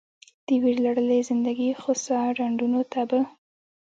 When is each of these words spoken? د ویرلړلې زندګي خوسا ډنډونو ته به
د 0.47 0.49
ویرلړلې 0.63 1.19
زندګي 1.29 1.69
خوسا 1.81 2.19
ډنډونو 2.37 2.81
ته 2.91 3.01
به 3.09 3.19